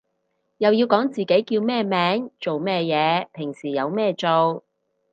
[0.57, 4.63] 又要講自己叫咩名做咩嘢平時有咩做